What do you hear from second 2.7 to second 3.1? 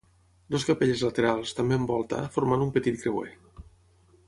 petit